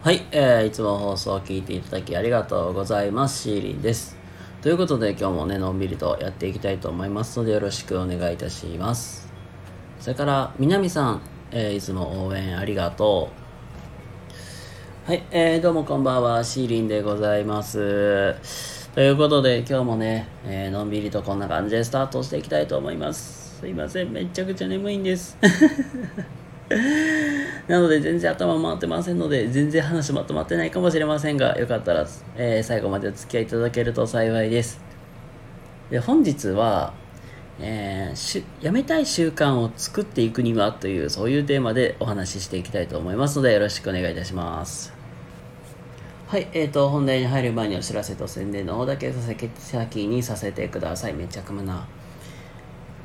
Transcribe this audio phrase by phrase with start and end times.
[0.00, 3.42] はい、えー、いつも放送を聞いていただきありがとうございます。
[3.42, 4.16] シーリンです。
[4.62, 9.28] ということで今日もね、のんびりとやっていきたいと思いますのでよろしくお願いいたします。
[9.98, 13.30] それから、南さん、えー、いつも応援ありがと
[15.06, 15.10] う。
[15.10, 18.88] はい、えー、どうもこんばんは、シーリンでございます。
[18.94, 23.58] ということで今日もね、えー、のんびりとこんな感じでスタートしていきたいと思います。
[23.58, 25.36] すいません、めちゃくちゃ眠いんです。
[27.68, 34.80] なので全然頭回ってませんので、全然話まとまってないかもしれませんが、よかったら、えー、最後までお付き合いいただけると幸いです。
[35.90, 36.92] で、本日は、
[37.60, 44.92] えー、しやめたい習慣を作っていくにはという、そういうテーマでお話ししていきたいと思いますので、よろしくお願いいたします。
[46.26, 51.14] はい、えーと、本題に入る前にお知らせと宣伝の方だけさせ先にさせてください。
[51.14, 51.88] めちゃくむな。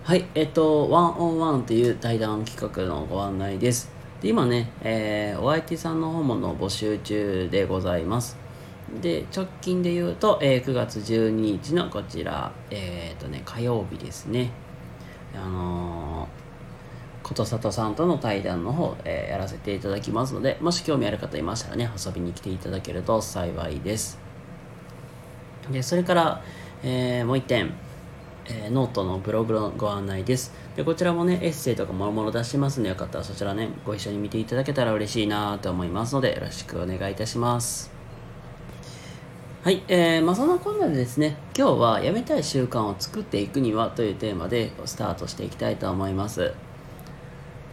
[0.05, 3.89] はい、えっと、ワンオンワンという対談企画のご案内です。
[4.21, 8.35] で今ね、えー、お相手さんの訪問の募集中でございます。
[9.01, 14.51] で、直近で言うと、えー、9月12日のこちら、えっ、とね、火曜日ですね。
[15.33, 16.27] あの、
[17.23, 24.19] ことさとさんとの対談の方、えー、やらせていただきますので、もし興味ある方いましたらね、遊びに来ていただけると幸いです。
[25.71, 26.43] で、それから、
[26.83, 27.71] えー、もう一点、
[28.45, 30.53] えー、ノートのブログのご案内です。
[30.75, 37.91] で、こちらもね、エッセイとかもろもろ出してますので、よかったらそちらね、ご一緒に見ていただけたら嬉しいなと思いますので、よろしくお願いいたします。
[39.63, 46.53] はい、えー、まあそんなこんなでですね、今日はやめたい習慣を作っていくにはというテーマでスタートしていきたいと思います。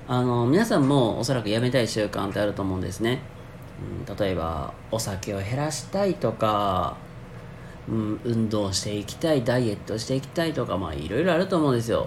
[0.06, 3.20] あの、皆さんもおそらくやめたい習慣ってあると思うんですね。
[4.08, 6.96] うん、例えば、お酒を減らしたいとか、
[7.91, 12.06] うん、運動していきたいダイエットしていきたいとかまあいろいろあると思うんですよ。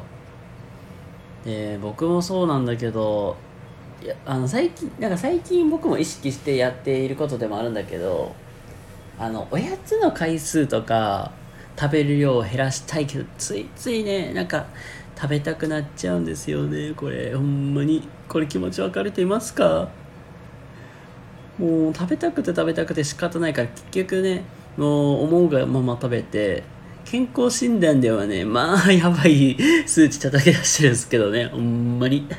[1.46, 3.36] で僕もそうなんだけど
[4.02, 8.34] いやあの最近なんか最近僕も意識してやっていることでもあるんだけど
[9.20, 11.32] あのおやつの回数とか
[11.78, 14.68] 食べる量を減らしたいけどついついねなんか
[15.16, 17.36] 食べたくなっちゃうんですよねこれ。
[17.36, 18.08] ほんまに。
[18.30, 19.90] これ気持ち分かれていますか？
[21.60, 24.44] もう食べたくて食べたくて仕方ないから結局ね
[24.78, 26.64] もう思うがまま食べて
[27.06, 32.28] 健康診断ではねまあやばい 数値叩き出してるんですけどねほんまに。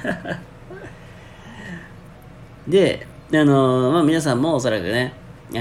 [2.67, 5.13] であのまあ皆さんもおそらくね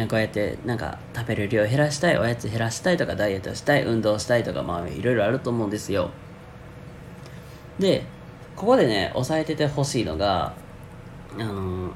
[0.10, 6.10] こうやってなんか食べる量減らしたいおやつ減らしたいとかダイエットしたい運動したいとかまあいろいろあると思うんですよ。
[7.80, 8.04] で
[8.56, 10.54] ここでね押さえててほしいのが
[11.38, 11.92] あの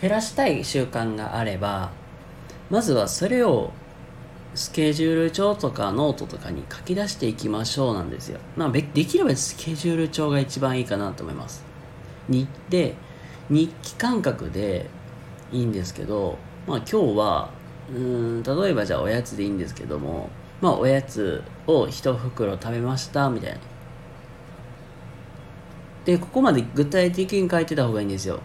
[0.00, 1.90] 減らしたい習慣があれば
[2.70, 3.72] まずはそれを
[4.54, 8.38] スケジュール帳とかノートとかに書き出していきましょうなんですよ。
[8.56, 11.64] まあ、できればスケジュール帳が一番いいかなと思います。
[12.28, 12.94] にで、
[13.50, 14.88] 日記感覚で
[15.52, 17.50] いいんですけど、まあ今日は、
[17.90, 23.58] うん、例えばじゃあおやつでいいんですけども、まあおやつを一袋食べましたみたいな。
[26.04, 28.40] で、ここまで具体的に書いてた方がいいんですよ。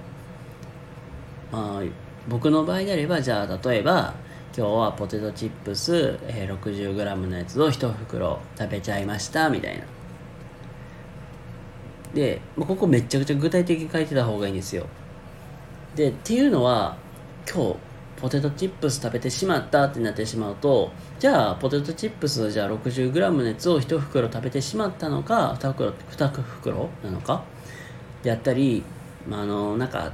[1.52, 1.84] まあ、
[2.28, 4.14] 僕の場合であれば、じゃあ例えば、
[4.56, 9.84] 今日はポテトチップス、えー、60g のやつを1袋食べちゃいましたみたいな。
[12.14, 14.88] で、ここめちゃくちゃ具体的に書いてた方がいいんですよ。
[15.96, 16.98] でっていうのは
[17.52, 17.76] 今日
[18.22, 27.44] ポテトチップス食べてしまったってなってしまうとじゃあポテトチップスじゃあ 60g のやつを1袋食べてしまったのか2袋 ,2 袋なのか？
[28.24, 28.84] であったり、
[29.28, 30.12] まあ、あのなんか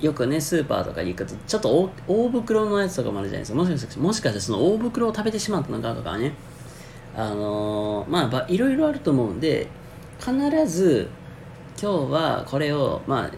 [0.00, 3.58] よくねスーパーとかに行くとちょっと大袋のやつとかもあるじゃないですか。
[3.58, 6.32] もしかしてもしかしてその大袋を食べてしまったのかとかね。
[7.16, 9.68] あのー、まあいろいろあると思うんで
[10.18, 10.34] 必
[10.66, 11.08] ず
[11.80, 13.30] 今日はこれをまあ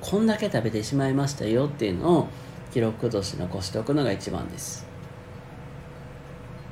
[0.00, 2.28] こんだけ食べてしまいましたよっていうのを
[2.72, 4.86] 記録として残しておくのが一番です。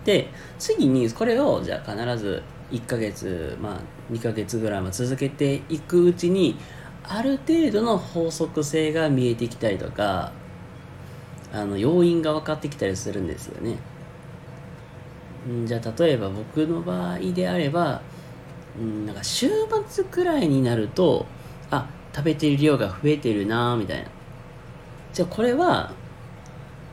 [0.04, 2.42] で次にこれをじゃあ必ず
[2.72, 6.56] 1ヶ月まあ2ヶ月ぐらいも続けていくうちに
[7.04, 10.32] ある程度の法則性が見えてきたりとか
[11.52, 13.78] あの要因が分かってきたりするんですよね。
[15.64, 18.02] じゃあ例えば僕の場合であれば
[18.78, 19.48] んなんか週
[19.88, 21.26] 末くらいになると
[21.70, 24.08] あ食べてる量が増えてるなみたいな。
[25.12, 25.92] じゃあこれは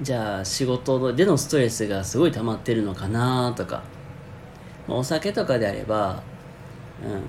[0.01, 3.83] じゃあ仕事でのストレスがすごい溜まってるのかなとか。
[4.89, 6.24] お酒とかであれば、
[7.04, 7.21] うん、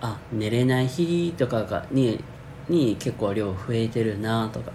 [0.00, 2.22] あ寝れない日とかがに
[2.68, 4.70] に結構量増えてるなとか。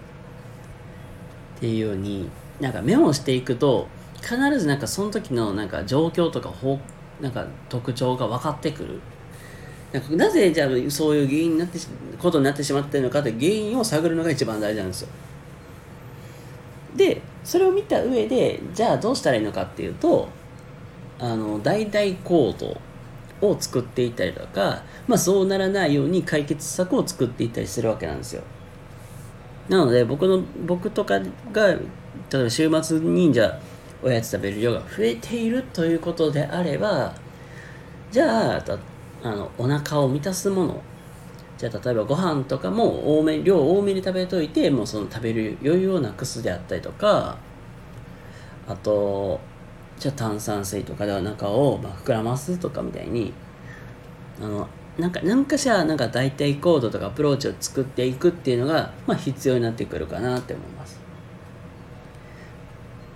[1.55, 2.29] っていうように
[2.59, 3.87] なんかメモしていくと
[4.21, 6.79] 必ずなんかその時のなんか状況とかほ
[7.21, 8.99] なんか特徴が分かってくる。
[9.93, 11.79] なんかなぜじゃあそういう原因になって
[12.19, 15.07] ことになってしまってるのかって原因を探るのが一番大事なんですよ。
[16.97, 20.27] でそれを見た上でじゃあどうしたらいいのかっていうと
[21.19, 22.77] あの代々行動
[23.49, 28.43] を作っていたりとか、まあ、そうならないように解決策を作っていったりするわけなんですよ。
[29.69, 31.19] なので僕の僕とか
[31.51, 31.79] が例
[32.33, 33.59] えば週末忍者
[34.03, 37.15] おやつ食べる量が増えているということであれば
[38.11, 38.63] じゃあ
[39.23, 40.81] あのお腹を満たすもの
[41.57, 47.37] じゃあ例えばご飯とかも多め量多めに食べといてもうその食べる余裕をなくすであったりとか
[48.67, 49.39] あと
[49.99, 53.33] じゃあ炭酸水とかでお腹をまあ膨らますとかみたいに
[54.41, 60.99] あのなんか何かしらなんか代替コードとかアプローチを作っていくっていうのが、まあ、必要になってくるかなって思います。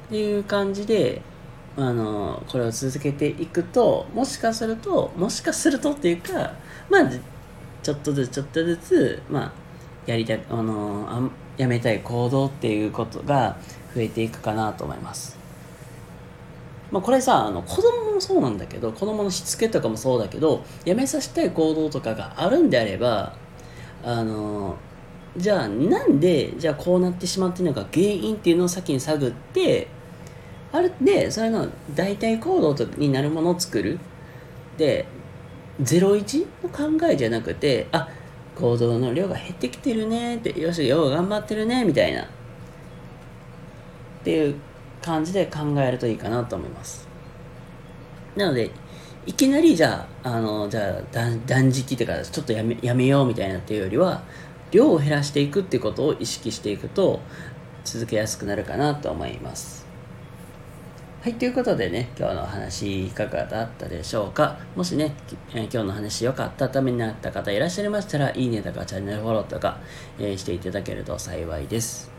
[0.08, 1.22] っていう感じで
[1.78, 6.54] あのこれを続けていくともしかするともしかするとっていうか
[6.90, 7.10] まあ
[7.82, 9.52] ちょっとずつちょっとずつまあ
[10.06, 13.58] やりたいあのやめたい行動っていうことが
[13.96, 15.39] 増えていくかなと思います。
[16.92, 23.36] まあ、これさあの子供もそうなんだけど子供のしつけとかもそうだけどやめさせたい行動とかがあるんであれば
[24.04, 24.76] あの
[25.38, 29.88] じゃあなんでじゃあこうなってしまってるのか原因っていうのを先に探って
[30.72, 34.00] あるでそれの代替行動になるものを作る。
[34.78, 35.06] で
[35.82, 38.10] 01の考えじゃなくてあ
[38.56, 42.24] 行動の量が減ってきてるねってよしよう頑張ってるねみたいな。
[42.24, 42.26] っ
[44.24, 44.56] ていう
[45.10, 47.08] 感じで考えるといいかなと思います。
[48.36, 48.70] なので
[49.26, 51.02] いきなりじゃああのじゃあ
[51.48, 54.22] 断食っていうかちょっとやめやめようみたいなっていうよりは
[54.72, 57.20] 量を減らしていくっていうことを意識していくと
[57.84, 59.88] 続けやすくなるかなと思います。
[61.22, 64.58] はい、ということでね、今日のお話いかがだったでしょうか？
[64.76, 65.16] もしね、
[65.54, 69.80] えー、今日の話良かったためになった方いらっしゃいましたら、いいねとかチャンネルフォローとか、
[70.18, 72.19] えー、していただけると幸いです。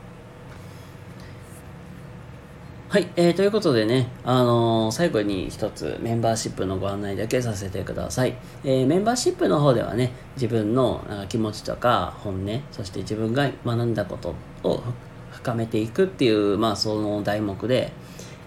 [2.91, 8.35] はい、えー、ということでね、あのー、最後に一つメンバーシップのご案内だけさせてください。
[8.65, 14.35] えー、メンバーシップの方ではね、自分の気持ちとか本音、そして自分が学んだこと
[14.65, 14.83] を
[15.31, 17.93] 深めていくっていう、まあ、その題目で、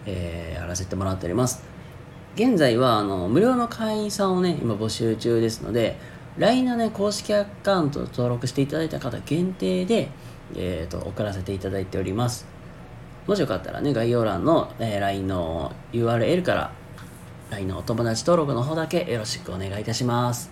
[0.06, 1.63] えー、やらせてもらっております。
[2.36, 5.98] 現在は、あの、無料の会員さんをね、今募集中ですので、
[6.38, 10.10] LINE のね、公式アカウント登録していただいた方限定で、
[10.57, 12.51] えっ、と、送らせていただいております。
[13.28, 16.72] もしよかったらね、概要欄の、えー、LINE の URL から
[17.52, 20.52] LINE のお友達登録の方だけよろしくお願いいたします。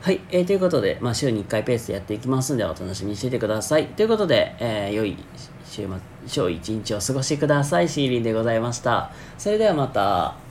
[0.00, 3.86] はい、えー、ということで、まあ、週に1回ペースでやっていきますので、お楽しみにしていてください。
[3.88, 5.16] ということで、えー、良い
[5.64, 5.88] 週末、
[6.26, 7.88] 週一日を過ごしてください。
[7.88, 9.10] シーリンでございました。
[9.36, 10.47] それではまた。